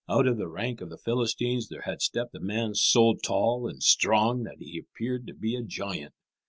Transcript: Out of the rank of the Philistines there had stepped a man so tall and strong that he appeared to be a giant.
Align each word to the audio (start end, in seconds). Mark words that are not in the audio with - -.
Out 0.09 0.25
of 0.25 0.39
the 0.39 0.47
rank 0.47 0.81
of 0.81 0.89
the 0.89 0.97
Philistines 0.97 1.69
there 1.69 1.83
had 1.83 2.01
stepped 2.01 2.33
a 2.33 2.39
man 2.39 2.73
so 2.73 3.13
tall 3.23 3.67
and 3.67 3.83
strong 3.83 4.41
that 4.45 4.57
he 4.57 4.79
appeared 4.79 5.27
to 5.27 5.35
be 5.35 5.55
a 5.55 5.61
giant. 5.61 6.15